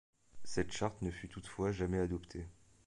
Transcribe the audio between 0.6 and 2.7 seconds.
charte ne fut toutefois jamais adoptée.